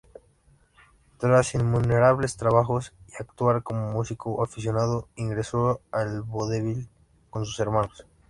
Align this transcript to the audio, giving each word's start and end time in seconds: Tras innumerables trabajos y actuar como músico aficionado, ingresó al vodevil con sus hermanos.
Tras 1.19 1.53
innumerables 1.53 2.35
trabajos 2.35 2.91
y 3.07 3.21
actuar 3.21 3.61
como 3.61 3.91
músico 3.91 4.43
aficionado, 4.43 5.07
ingresó 5.15 5.79
al 5.91 6.23
vodevil 6.23 6.89
con 7.29 7.45
sus 7.45 7.59
hermanos. 7.59 8.07